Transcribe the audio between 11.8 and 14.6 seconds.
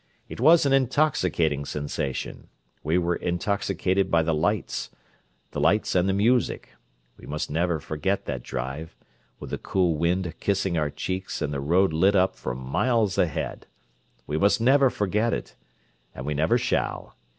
lit up for miles ahead. We must